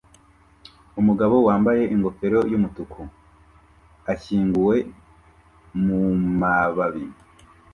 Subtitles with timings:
[0.99, 3.01] Umugabo wambaye ingofero yumutuku
[4.13, 4.77] ashyinguwe
[5.83, 7.05] mumababi